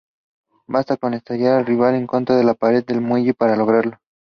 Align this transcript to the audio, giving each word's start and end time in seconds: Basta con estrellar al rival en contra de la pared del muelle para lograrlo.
Basta 0.65 0.97
con 0.97 1.13
estrellar 1.13 1.59
al 1.59 1.67
rival 1.67 1.93
en 1.93 2.07
contra 2.07 2.35
de 2.35 2.43
la 2.43 2.55
pared 2.55 2.83
del 2.83 3.01
muelle 3.01 3.35
para 3.35 3.55
lograrlo. 3.55 3.99